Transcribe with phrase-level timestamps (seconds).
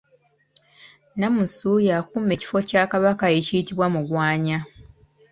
[1.13, 4.57] Nnamusu y’akuuma ekifo kya Kabaka ekiyitibwa Mugwanya.